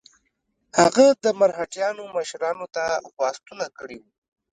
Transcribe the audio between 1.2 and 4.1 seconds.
د مرهټیانو مشرانو ته خواستونه کړي وه.